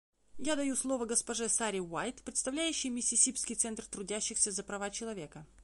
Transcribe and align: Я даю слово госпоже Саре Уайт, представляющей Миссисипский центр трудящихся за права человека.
Я 0.39 0.55
даю 0.55 0.75
слово 0.75 1.05
госпоже 1.05 1.47
Саре 1.47 1.79
Уайт, 1.79 2.23
представляющей 2.23 2.89
Миссисипский 2.89 3.53
центр 3.53 3.85
трудящихся 3.85 4.49
за 4.51 4.63
права 4.63 4.89
человека. 4.89 5.45